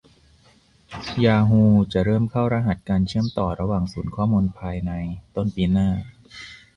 [1.25, 1.61] ยาฮู
[1.93, 4.91] จะเริ่มเข้ารหัสการเชื่อมต่อระหว่างศูนย์ข้อมูลภายใน
[5.35, 5.89] ต้นปีหน้า